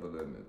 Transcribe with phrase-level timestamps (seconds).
[0.00, 0.46] the limit.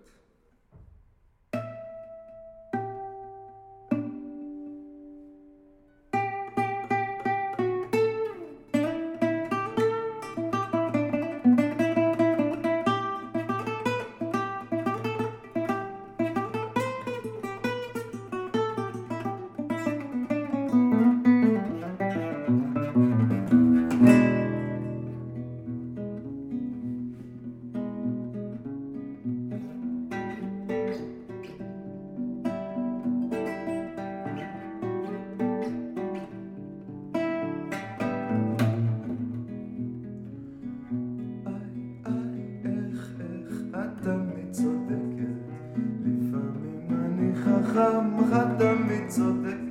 [48.32, 49.69] hat damit zu decken.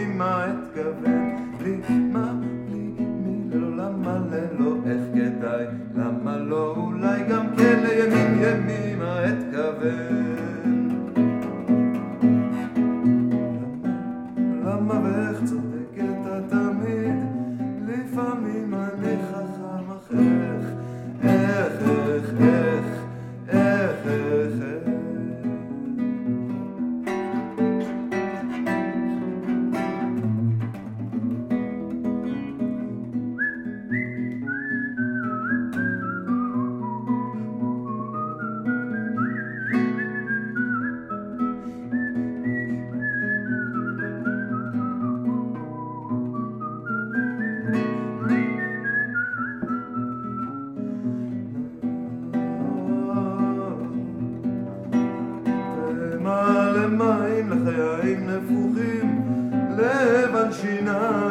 [0.00, 2.32] בלי מה אתכוון, בלי מה,
[2.68, 9.24] בלי מי, לא, לא למה ללא איך כדאי, למה לא אולי גם כן לימים ימימה
[9.28, 10.29] אתכוון
[56.82, 59.22] למים, לחיים נפוחים,
[59.76, 61.29] לבן שיניים.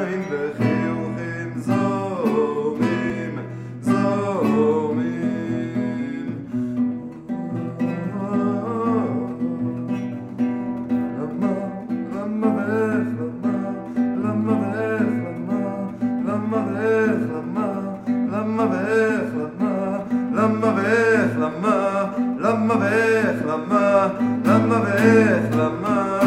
[24.45, 26.19] Lama vez, lama,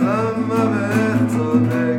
[0.00, 1.91] lama vez, su.